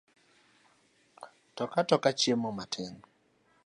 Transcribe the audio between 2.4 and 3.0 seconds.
matin